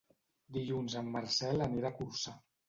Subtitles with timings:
[0.55, 2.35] Dilluns en Marcel anirà a Corçà.